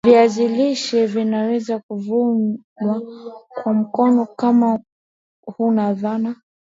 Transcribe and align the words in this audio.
viazi 0.07 0.47
lishe 0.47 1.05
vinaweza 1.07 1.79
kuvunwa 1.79 3.01
kwa 3.63 3.73
mkono 3.73 4.25
kama 4.25 4.79
huna 5.45 5.93
dhana 5.93 6.35